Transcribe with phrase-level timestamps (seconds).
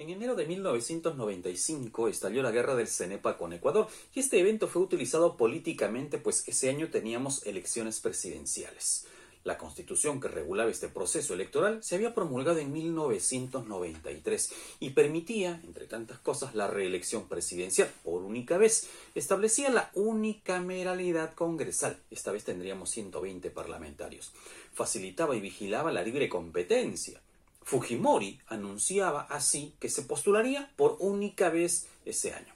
[0.00, 4.80] En enero de 1995 estalló la guerra del Cenepa con Ecuador y este evento fue
[4.80, 9.06] utilizado políticamente pues ese año teníamos elecciones presidenciales.
[9.44, 15.86] La constitución que regulaba este proceso electoral se había promulgado en 1993 y permitía, entre
[15.86, 18.88] tantas cosas, la reelección presidencial por única vez.
[19.14, 21.98] Establecía la unicameralidad congresal.
[22.10, 24.32] Esta vez tendríamos 120 parlamentarios.
[24.72, 27.20] Facilitaba y vigilaba la libre competencia
[27.62, 32.54] Fujimori anunciaba así que se postularía por única vez ese año.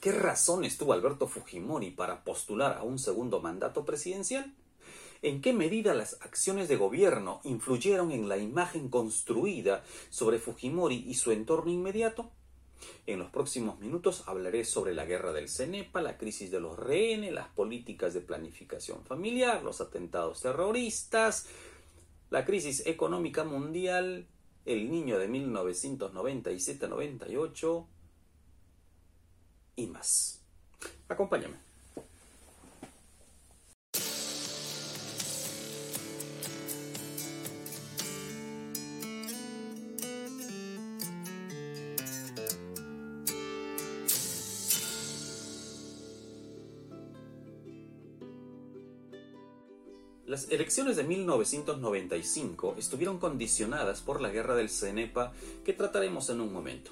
[0.00, 4.54] ¿Qué razones tuvo Alberto Fujimori para postular a un segundo mandato presidencial?
[5.22, 11.14] ¿En qué medida las acciones de gobierno influyeron en la imagen construida sobre Fujimori y
[11.14, 12.30] su entorno inmediato?
[13.06, 17.32] En los próximos minutos hablaré sobre la guerra del CENEPA, la crisis de los rehenes,
[17.32, 21.46] las políticas de planificación familiar, los atentados terroristas,
[22.34, 24.26] la crisis económica mundial,
[24.66, 27.86] el niño de 1997-98
[29.76, 30.42] y más.
[31.08, 31.63] Acompáñame.
[50.34, 55.32] Las elecciones de 1995 estuvieron condicionadas por la guerra del CENEPA
[55.64, 56.90] que trataremos en un momento.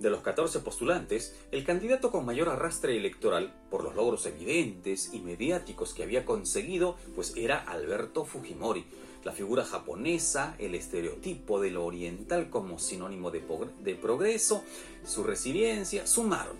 [0.00, 5.20] De los 14 postulantes, el candidato con mayor arrastre electoral, por los logros evidentes y
[5.20, 8.84] mediáticos que había conseguido, pues era Alberto Fujimori,
[9.22, 14.64] la figura japonesa, el estereotipo de lo oriental como sinónimo de, progreso,
[15.04, 16.56] su resiliencia, sumaron.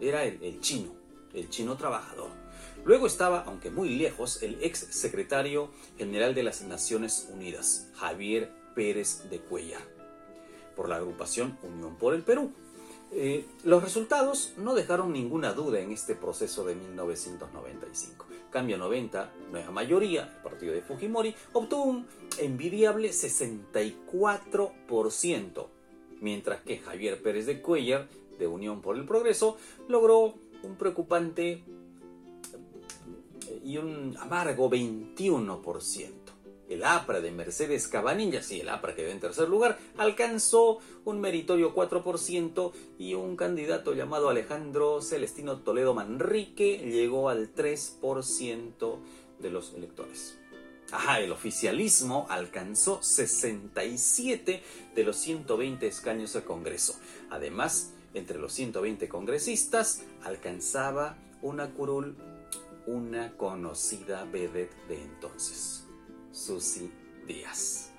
[0.00, 0.92] Era el chino,
[1.34, 2.41] el chino trabajador
[2.84, 9.28] Luego estaba, aunque muy lejos, el ex secretario general de las Naciones Unidas, Javier Pérez
[9.30, 9.82] de Cuellar,
[10.74, 12.52] por la agrupación Unión por el Perú.
[13.14, 18.24] Eh, los resultados no dejaron ninguna duda en este proceso de 1995.
[18.50, 22.06] Cambio 90, nueva mayoría, el partido de Fujimori, obtuvo un
[22.38, 25.66] envidiable 64%,
[26.20, 28.08] mientras que Javier Pérez de Cuellar,
[28.38, 29.58] de Unión por el Progreso,
[29.88, 31.62] logró un preocupante
[33.64, 36.22] y un amargo 21%.
[36.68, 41.74] El APRA de Mercedes Cabanilla, sí, el APRA quedó en tercer lugar, alcanzó un meritorio
[41.74, 48.98] 4% y un candidato llamado Alejandro Celestino Toledo Manrique llegó al 3%
[49.38, 50.38] de los electores.
[50.92, 54.62] Ajá, el oficialismo alcanzó 67
[54.94, 56.94] de los 120 escaños al Congreso.
[57.30, 62.16] Además, entre los 120 congresistas alcanzaba una curul
[62.86, 65.86] una conocida vedette de entonces,
[66.32, 66.90] Susi
[67.26, 67.90] Díaz.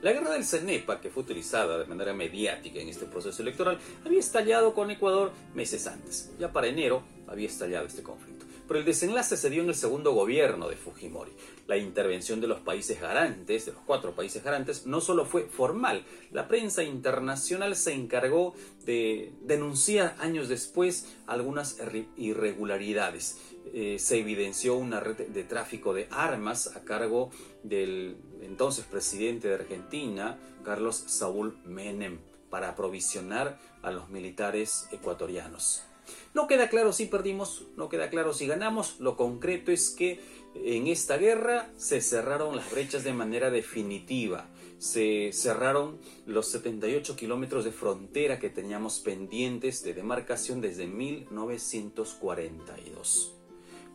[0.00, 4.20] La guerra del CENEPA, que fue utilizada de manera mediática en este proceso electoral, había
[4.20, 6.30] estallado con Ecuador meses antes.
[6.38, 8.37] Ya para enero había estallado este conflicto.
[8.68, 11.32] Pero el desenlace se dio en el segundo gobierno de Fujimori.
[11.66, 16.04] La intervención de los países garantes, de los cuatro países garantes, no solo fue formal.
[16.32, 21.78] La prensa internacional se encargó de denunciar años después algunas
[22.18, 23.38] irregularidades.
[23.72, 27.30] Eh, se evidenció una red de tráfico de armas a cargo
[27.62, 32.18] del entonces presidente de Argentina, Carlos Saúl Menem,
[32.50, 35.84] para aprovisionar a los militares ecuatorianos.
[36.34, 40.20] No queda claro si perdimos, no queda claro si ganamos, lo concreto es que
[40.54, 44.48] en esta guerra se cerraron las brechas de manera definitiva,
[44.78, 53.34] se cerraron los 78 kilómetros de frontera que teníamos pendientes de demarcación desde 1942.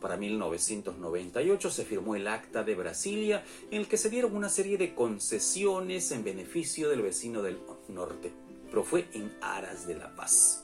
[0.00, 4.76] Para 1998 se firmó el Acta de Brasilia en el que se dieron una serie
[4.76, 7.58] de concesiones en beneficio del vecino del
[7.88, 8.30] norte,
[8.68, 10.63] pero fue en aras de la paz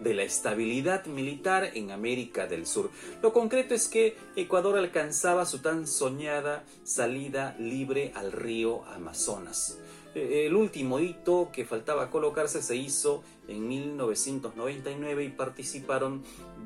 [0.00, 2.90] de la estabilidad militar en América del Sur.
[3.22, 9.78] Lo concreto es que Ecuador alcanzaba su tan soñada salida libre al río Amazonas.
[10.14, 16.22] Eh, el último hito que faltaba colocarse se hizo en 1999 y participaron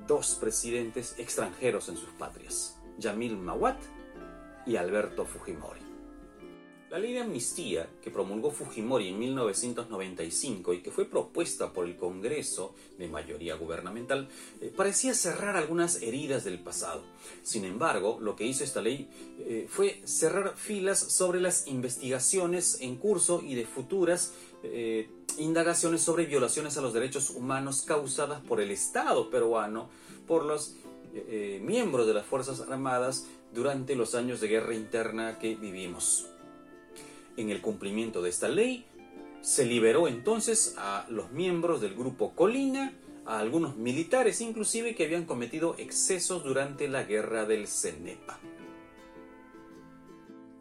[0.07, 3.79] dos presidentes extranjeros en sus patrias, Yamil Mawat
[4.67, 5.92] y Alberto Fujimori.
[6.93, 11.97] La ley de amnistía que promulgó Fujimori en 1995 y que fue propuesta por el
[11.97, 14.29] Congreso de mayoría gubernamental
[14.61, 17.03] eh, parecía cerrar algunas heridas del pasado.
[17.43, 19.09] Sin embargo, lo que hizo esta ley
[19.39, 26.27] eh, fue cerrar filas sobre las investigaciones en curso y de futuras eh, indagaciones sobre
[26.27, 29.89] violaciones a los derechos humanos causadas por el Estado peruano,
[30.27, 30.77] por los
[31.61, 36.32] miembros de las Fuerzas Armadas durante los años de guerra interna que vivimos.
[37.37, 38.85] En el cumplimiento de esta ley,
[39.41, 42.93] se liberó entonces a los miembros del grupo Colina,
[43.25, 48.39] a algunos militares inclusive que habían cometido excesos durante la guerra del Cenepa.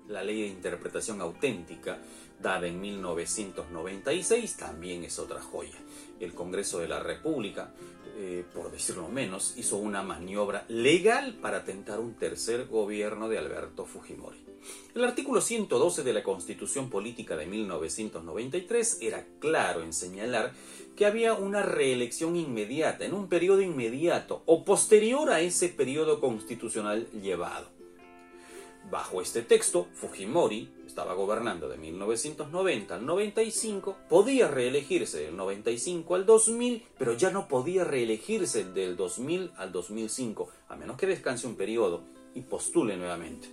[0.07, 1.99] La ley de interpretación auténtica,
[2.41, 5.77] dada en 1996, también es otra joya.
[6.19, 7.73] El Congreso de la República,
[8.17, 13.85] eh, por decirlo menos, hizo una maniobra legal para tentar un tercer gobierno de Alberto
[13.85, 14.51] Fujimori.
[14.93, 20.53] El artículo 112 de la Constitución Política de 1993 era claro en señalar
[20.95, 27.07] que había una reelección inmediata, en un periodo inmediato o posterior a ese periodo constitucional
[27.11, 27.80] llevado.
[28.89, 36.25] Bajo este texto, Fujimori estaba gobernando de 1990 al 95, podía reelegirse del 95 al
[36.25, 41.55] 2000, pero ya no podía reelegirse del 2000 al 2005, a menos que descanse un
[41.55, 42.03] periodo
[42.35, 43.47] y postule nuevamente.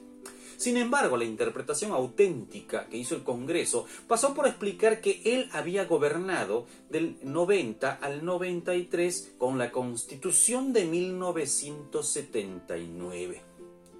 [0.57, 5.85] Sin embargo, la interpretación auténtica que hizo el Congreso pasó por explicar que él había
[5.85, 13.48] gobernado del 90 al 93 con la Constitución de 1979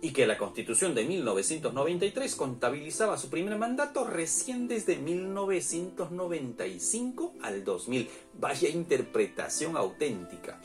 [0.01, 8.09] y que la Constitución de 1993 contabilizaba su primer mandato recién desde 1995 al 2000.
[8.35, 10.61] Vaya interpretación auténtica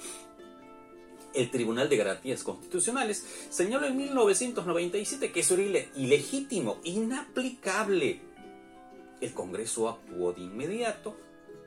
[1.33, 8.21] el Tribunal de Garantías Constitucionales señaló en 1997 que eso era ilegítimo, inaplicable.
[9.21, 11.17] El Congreso actuó de inmediato,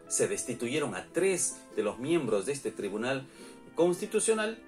[0.08, 3.26] se destituyeron a tres de los miembros de este Tribunal
[3.74, 4.58] Constitucional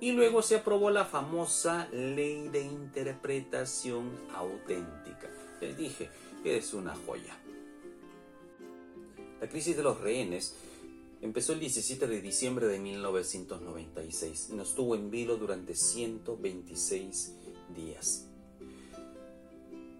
[0.00, 5.28] y luego se aprobó la famosa Ley de Interpretación Auténtica.
[5.60, 6.08] Les dije,
[6.44, 7.36] es una joya.
[9.40, 10.54] La crisis de los rehenes
[11.22, 17.34] Empezó el 17 de diciembre de 1996 y nos tuvo en vilo durante 126
[17.76, 18.26] días.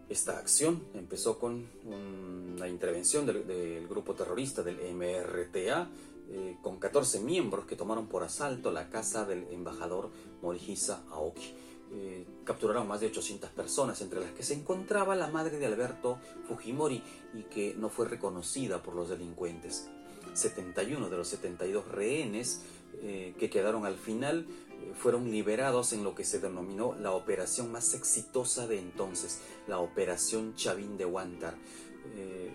[0.09, 5.91] Esta acción empezó con una intervención del, grupo terrorista del MRTA,
[6.33, 10.11] eh, con 14 miembros que tomaron por asalto la casa del embajador
[10.43, 11.53] Morihisa Aoki.
[11.93, 16.21] Eh, capturaron más de 800 personas, entre las que se encontraba la madre de Alberto
[16.47, 17.03] Fujimori
[17.35, 19.89] y que no fue reconocida por los delincuentes.
[20.35, 22.61] 71 de los 72 rehenes
[23.03, 24.47] eh, que quedaron al final
[24.95, 30.55] fueron liberados en lo que se denominó la operación más exitosa de entonces, la Operación
[30.55, 31.55] Chavín de Huántar.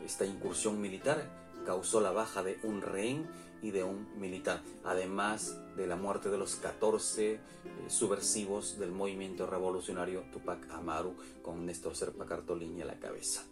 [0.03, 1.29] Esta incursión militar
[1.65, 3.27] causó la baja de un rehén
[3.61, 7.39] y de un militar, además de la muerte de los 14
[7.87, 13.43] subversivos del movimiento revolucionario Tupac Amaru con Néstor Serpa Cartolini a la cabeza.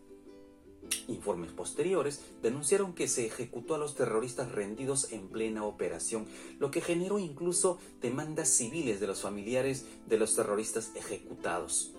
[1.07, 6.27] Informes posteriores denunciaron que se ejecutó a los terroristas rendidos en plena operación,
[6.59, 11.93] lo que generó incluso demandas civiles de los familiares de los terroristas ejecutados.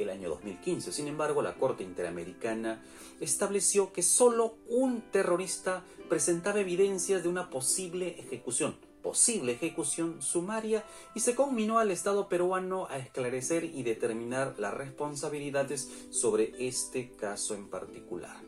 [0.00, 2.82] El año 2015, sin embargo, la Corte Interamericana
[3.20, 11.20] estableció que solo un terrorista presentaba evidencias de una posible ejecución, posible ejecución sumaria y
[11.20, 17.68] se conminó al Estado peruano a esclarecer y determinar las responsabilidades sobre este caso en
[17.68, 18.40] particular.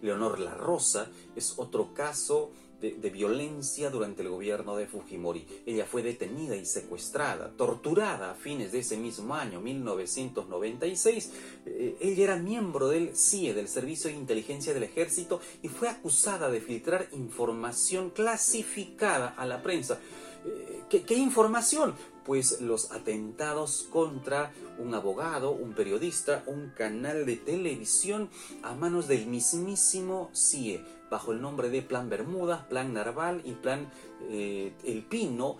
[0.00, 2.50] Leonor La Rosa es otro caso
[2.80, 5.46] de, violencia durante el gobierno de Fujimori.
[5.66, 11.32] Ella fue detenida y secuestrada, torturada a fines de ese mismo año, 1996.
[11.66, 16.50] Eh, ella era miembro del CIE, del Servicio de Inteligencia del Ejército, y fue acusada
[16.50, 19.98] de filtrar información clasificada a la prensa.
[20.44, 21.94] Eh, ¿Qué, información?
[22.24, 28.28] Pues los atentados contra un abogado, un periodista, un canal de televisión
[28.62, 33.90] a manos del mismísimo CIE bajo el nombre de Plan Bermuda, Plan Narval y Plan
[34.28, 35.56] eh, El Pino,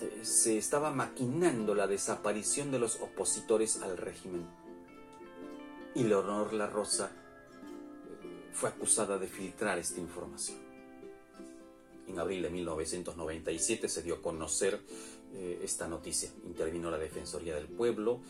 [0.00, 4.46] eh, se estaba maquinando la desaparición de los opositores al régimen.
[5.94, 10.58] Y Leonor La Rosa eh, fue acusada de filtrar esta información.
[12.06, 14.80] En abril de 1997 se dio a conocer
[15.62, 16.28] esta noticia.
[16.44, 18.20] Intervino la Defensoría del Pueblo,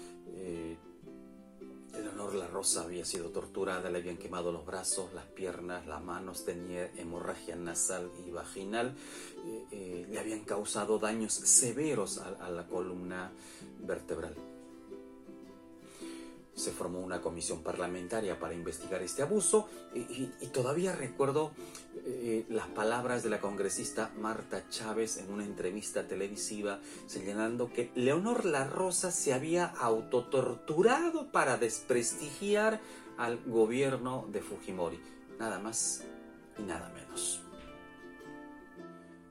[1.94, 6.44] Eleanor La Rosa había sido torturada, le habían quemado los brazos, las piernas, las manos,
[6.44, 8.94] tenía hemorragia nasal y vaginal,
[9.44, 13.32] eh, eh, le habían causado daños severos a la columna
[13.80, 14.36] vertebral
[16.60, 21.52] se formó una comisión parlamentaria para investigar este abuso y, todavía recuerdo
[22.04, 28.44] eh, las palabras de la congresista Marta Chávez en una entrevista televisiva señalando que Leonor
[28.44, 32.80] La Rosa se había autotorturado para desprestigiar
[33.16, 35.00] al gobierno de Fujimori.
[35.38, 36.04] Nada más
[36.58, 37.49] y nada menos.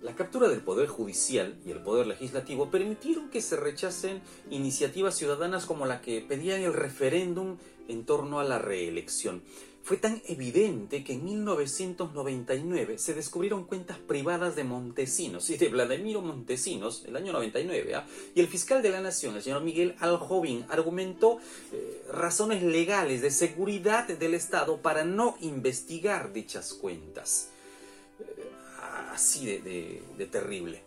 [0.01, 5.65] La captura del Poder Judicial y el Poder Legislativo permitieron que se rechacen iniciativas ciudadanas
[5.65, 7.57] como la que pedían el referéndum
[7.89, 9.43] en torno a la reelección.
[9.83, 16.21] Fue tan evidente que en 1999 se descubrieron cuentas privadas de Montesinos y de Vladimiro
[16.21, 18.07] Montesinos, el año 99, ¿ah?
[18.33, 21.39] y el fiscal de la Nación, el señor Miguel Aljovín, argumentó
[21.73, 27.49] eh, razones legales de seguridad del Estado para no investigar dichas cuentas
[29.11, 30.83] así de, terrible.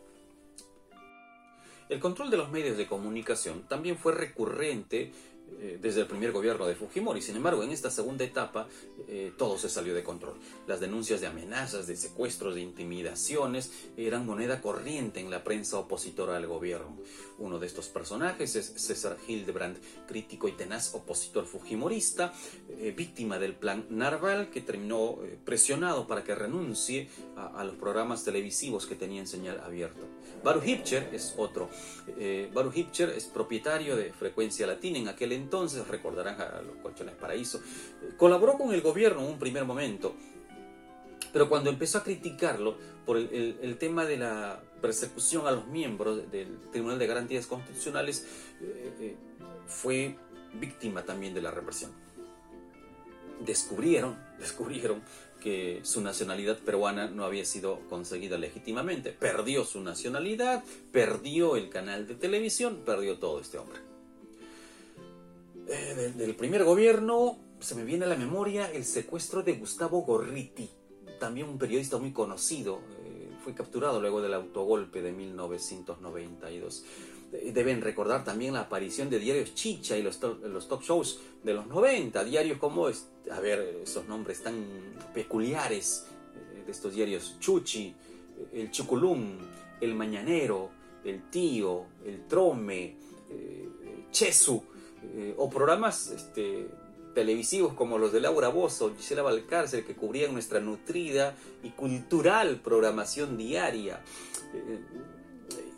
[1.89, 5.13] El control de los medios de comunicación también fue recurrente
[5.61, 7.21] eh, desde el primer gobierno de Fujimori.
[7.21, 8.69] Sin embargo, en esta segunda etapa
[9.09, 10.39] eh, todo se salió de control.
[10.67, 16.37] Las denuncias de amenazas, de secuestros, de intimidaciones eran moneda corriente en la prensa opositora
[16.37, 16.97] al gobierno.
[17.39, 22.33] Uno de estos personajes es César Hildebrand, crítico y tenaz opositor fujimorista,
[22.69, 28.87] eh, víctima del plan Narval, que terminó presionado para que renuncie a, los programas televisivos
[28.87, 30.01] que tenían señal abierta.
[30.43, 31.69] Baruch Hipcher es otro.
[32.53, 35.42] Baruch Hipcher es propietario de Frecuencia Latina en aquel entonces,
[35.89, 40.15] recordarán a los Colchones Paraíso, eh, colaboró con el gobierno en un primer momento,
[41.33, 46.59] pero cuando empezó a criticarlo por el, tema de la persecución a los miembros del
[46.71, 48.27] Tribunal de Garantías Constitucionales,
[48.61, 49.17] eh, eh,
[49.67, 50.17] fue
[50.55, 51.91] víctima también de la represión.
[53.45, 55.03] Descubrieron, descubrieron
[55.43, 59.11] que su nacionalidad peruana no había sido conseguida legítimamente.
[59.11, 63.92] Perdió su nacionalidad, perdió el canal de televisión, perdió todo este hombre.
[65.69, 70.69] Eh, del, primer gobierno se me viene a la memoria el secuestro de Gustavo Gorriti,
[71.21, 72.81] también un periodista muy conocido.
[73.05, 76.85] Eh, fue capturado luego del autogolpe de 1992.
[77.53, 81.67] Deben recordar también la aparición de diarios Chicha y los, los talk shows de los
[81.67, 84.67] 90, diarios como, a ver, esos nombres tan
[85.15, 87.95] peculiares eh, de estos diarios, Chuchi,
[88.53, 89.39] el Chuculum,
[89.81, 90.71] el Mañanero,
[91.05, 92.97] el Tío, el Trome,
[94.11, 94.63] Chesu,
[95.15, 96.69] eh, o programas este,
[97.15, 103.37] televisivos como los de Laura Bozo, Gisela Valcárcel, que cubrían nuestra nutrida y cultural programación
[103.37, 104.01] diaria.
[104.55, 104.81] Eh,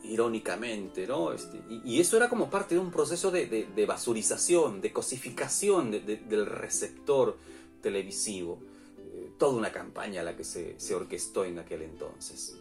[0.05, 1.33] irónicamente, ¿no?
[1.33, 7.39] Este, y, eso era como parte de un proceso de, basurización, de cosificación del receptor
[7.81, 8.59] televisivo.
[8.99, 12.57] Eh, toda una campaña la que se, se orquestó en aquel entonces.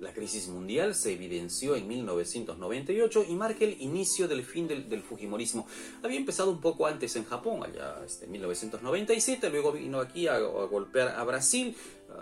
[0.00, 5.66] La crisis mundial se evidenció en 1998 y marca el inicio del fin del, Fujimorismo.
[6.02, 10.38] Había empezado un poco antes en Japón, allá este, en 1997, luego vino aquí a,
[10.38, 11.74] golpear a Brasil,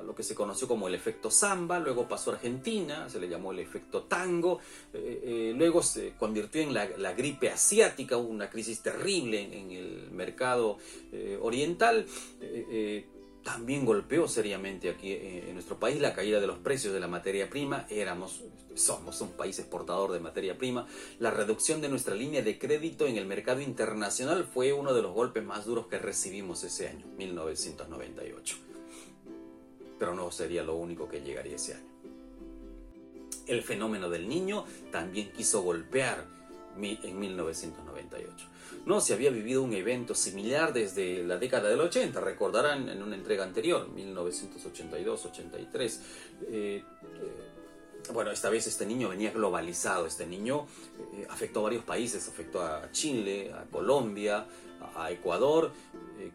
[0.04, 3.52] lo que se conoció como el efecto samba, luego pasó a Argentina, se le llamó
[3.52, 4.60] el efecto tango,
[4.92, 10.78] eh, eh, luego se convirtió en la, gripe asiática, una crisis terrible en, el mercado
[11.12, 12.06] eh, oriental
[13.44, 17.08] también golpeó seriamente aquí eh, en nuestro país la caída de los precios de la
[17.08, 17.86] materia prima.
[17.90, 18.42] Éramos,
[18.74, 20.86] somos un país exportador de materia prima.
[21.18, 25.12] La reducción de nuestra línea de crédito en el mercado internacional fue uno de los
[25.12, 28.56] golpes más duros que recibimos ese año, 1998.
[29.98, 31.94] Pero no sería lo único que llegaría ese año.
[33.46, 36.26] El fenómeno del niño también quiso golpear
[36.76, 38.46] en 1998.
[38.86, 43.16] No se había vivido un evento similar desde la década del 80, recordarán en una
[43.16, 45.98] entrega anterior, 1982-83.
[46.48, 46.82] Eh, eh,
[48.12, 50.66] bueno, esta vez este niño venía globalizado, este niño
[51.14, 54.44] eh, afectó a varios países, afectó a Chile, a Colombia,
[54.94, 55.72] a, Ecuador,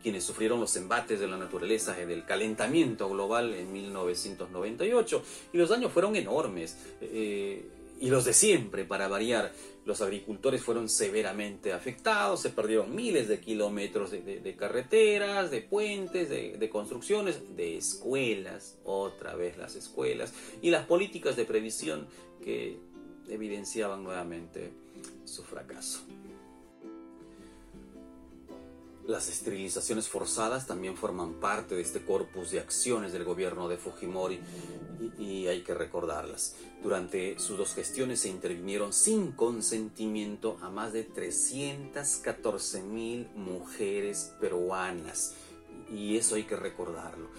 [0.01, 5.69] quienes sufrieron los embates de la naturaleza y del calentamiento global en 1998, y los
[5.69, 6.77] daños fueron enormes
[7.99, 9.51] y los de siempre, para variar.
[9.85, 16.69] Los agricultores fueron severamente afectados, se perdieron miles de kilómetros de, carreteras, de puentes, de,
[16.69, 22.07] construcciones, de escuelas, otra vez las escuelas, y las políticas de previsión
[22.43, 22.77] que
[23.27, 24.71] evidenciaban nuevamente
[25.25, 26.01] su fracaso.
[29.07, 34.39] Las esterilizaciones forzadas también forman parte de este corpus de acciones del gobierno de Fujimori
[35.17, 36.55] y, hay que recordarlas.
[36.83, 45.33] Durante sus dos gestiones se intervinieron sin consentimiento a más de 314 mil mujeres peruanas
[45.91, 47.29] y eso hay que recordarlo.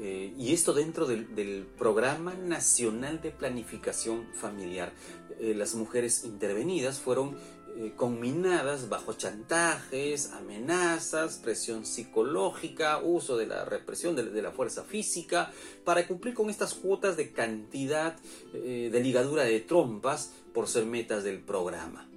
[0.00, 4.92] Eh, y esto dentro del, Programa Nacional de Planificación Familiar.
[5.38, 7.36] Eh, las mujeres intervenidas fueron
[7.78, 15.52] eh, conminadas bajo chantajes, amenazas, presión psicológica, uso de la represión de, la fuerza física,
[15.84, 18.16] para cumplir con estas cuotas de cantidad
[18.54, 22.08] eh, de ligadura de trompas por ser metas del programa.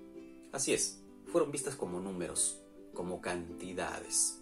[0.53, 2.59] Así es, fueron vistas como números,
[2.93, 4.38] como cantidades.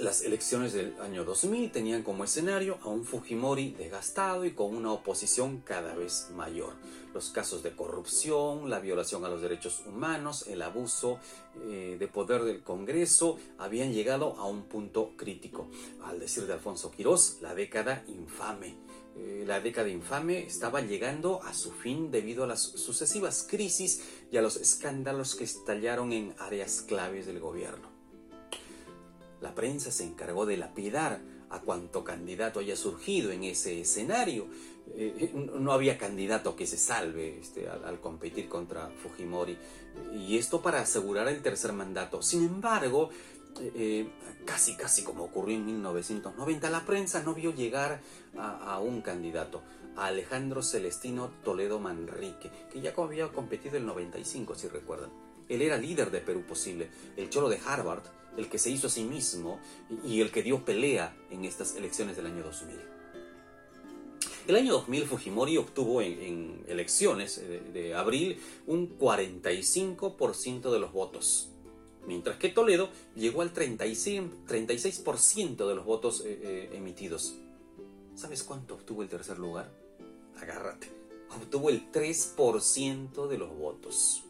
[0.00, 4.90] Las elecciones del año 2000 tenían como escenario a un Fujimori desgastado y con una
[4.90, 6.74] oposición cada vez mayor.
[7.14, 11.20] Los casos de corrupción, la violación a los derechos humanos, el abuso
[11.62, 15.68] eh, de poder del Congreso habían llegado a un punto crítico.
[16.02, 18.74] Al decir de Alfonso Quirós, la década infame.
[19.16, 24.38] Eh, la década infame estaba llegando a su fin debido a las sucesivas crisis y
[24.38, 27.93] a los escándalos que estallaron en áreas claves del gobierno.
[29.44, 31.20] La prensa se encargó de lapidar
[31.50, 34.46] a cuanto candidato haya surgido en ese escenario.
[34.96, 39.58] Eh, no había candidato que se salve este, al, competir contra Fujimori.
[40.14, 42.22] Y esto para asegurar el tercer mandato.
[42.22, 43.10] Sin embargo,
[43.60, 44.08] eh, eh,
[44.46, 48.00] casi casi como ocurrió en 1990, la prensa no vio llegar
[48.38, 49.60] a, a, un candidato,
[49.94, 55.10] a Alejandro Celestino Toledo Manrique, que ya había competido el 95, si recuerdan.
[55.50, 58.04] Él era líder de Perú Posible, el cholo de Harvard,
[58.36, 59.60] el que se hizo a sí mismo
[60.04, 62.94] y el que dio pelea en estas elecciones del año 2000.
[64.46, 71.48] El año 2000 Fujimori obtuvo en, elecciones de, abril un 45% de los votos,
[72.06, 77.36] mientras que Toledo llegó al 36%, de los votos eh, eh, emitidos.
[78.16, 79.72] ¿Sabes cuánto obtuvo el tercer lugar?
[80.36, 80.92] Agárrate.
[81.30, 84.23] Obtuvo el 3% de los votos.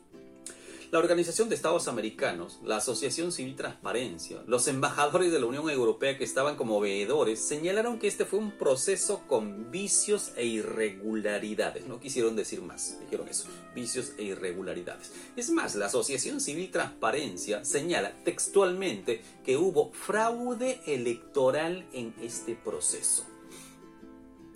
[0.90, 6.16] La Organización de Estados Americanos, la Asociación Civil Transparencia, los embajadores de la Unión Europea
[6.16, 11.86] que estaban como veedores señalaron que este fue un proceso con vicios e irregularidades.
[11.86, 15.12] No quisieron decir más, dijeron eso, vicios e irregularidades.
[15.36, 23.24] Es más, la Asociación Civil Transparencia señala textualmente que hubo fraude electoral en este proceso.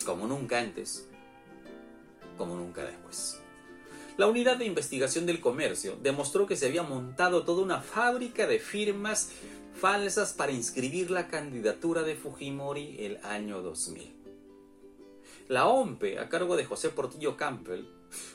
[0.04, 1.08] Como nunca antes,
[2.36, 3.40] como nunca después.
[4.18, 8.58] La unidad de investigación del comercio demostró que se había montado toda una fábrica de
[8.58, 9.30] firmas
[9.80, 14.12] falsas para inscribir la candidatura de Fujimori el año 2000.
[15.46, 17.84] La OMPE, a cargo de José Portillo Campbell,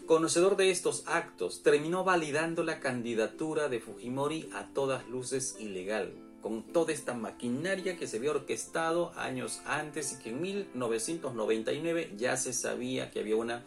[0.05, 6.63] conocedor de estos actos, terminó validando la candidatura de Fujimori a todas luces ilegal, con
[6.63, 12.53] toda esta maquinaria que se había orquestado años antes y que en 1999 ya se
[12.53, 13.65] sabía que había una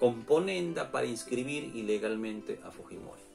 [0.00, 3.30] componenda para inscribir ilegalmente a Fujimori.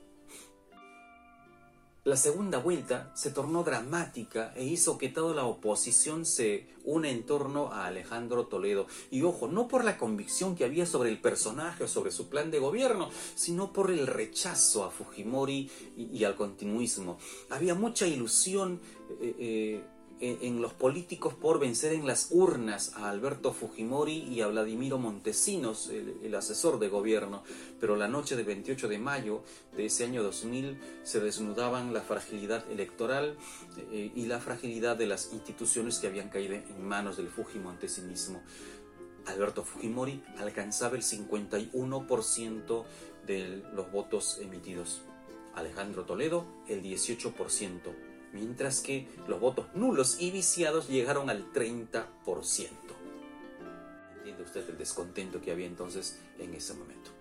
[2.05, 7.25] La segunda vuelta se tornó dramática e hizo que toda la oposición se une en
[7.25, 8.85] torno a Alejandro Toledo.
[9.09, 12.51] Y ojo, no por la convicción que había sobre el personaje o sobre su plan
[12.51, 17.17] de gobierno, sino por el rechazo a Fujimori y, al continuismo.
[17.49, 18.81] Había mucha ilusión
[19.19, 19.83] eh, eh,
[20.21, 25.89] en los políticos por vencer en las urnas a Alberto Fujimori y a Vladimiro Montesinos,
[25.89, 27.43] el, asesor de gobierno.
[27.79, 29.43] Pero la noche del 28 de mayo
[29.75, 33.37] de ese año 2000 se desnudaban la fragilidad electoral
[33.91, 38.41] eh, y la fragilidad de las instituciones que habían caído en manos del Fujimontesinismo.
[39.25, 42.83] Alberto Fujimori alcanzaba el 51%
[43.25, 45.01] de los votos emitidos.
[45.55, 52.05] Alejandro Toledo el 18% mientras que los votos nulos y viciados llegaron al 30%.
[54.17, 57.11] ¿Entiende usted el descontento que había entonces en ese momento?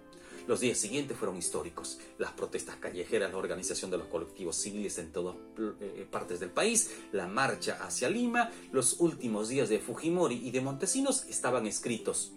[0.47, 1.99] Los días siguientes fueron históricos.
[2.19, 5.37] Las protestas callejeras, la organización de los colectivos civiles en todas
[5.81, 10.61] eh, partes del país, la marcha hacia Lima, los últimos días de Fujimori y de
[10.61, 12.33] Montesinos estaban escritos.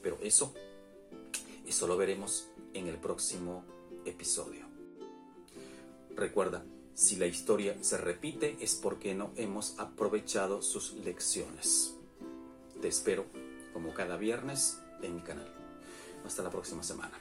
[0.00, 0.54] Pero eso,
[1.66, 3.64] eso lo veremos en el próximo
[4.06, 4.64] episodio.
[6.14, 6.64] Recuerda,
[6.96, 11.94] si la historia se repite es porque no hemos aprovechado sus lecciones.
[12.80, 13.26] Te espero,
[13.74, 15.46] como cada viernes, en mi canal.
[16.24, 17.20] Hasta la próxima semana.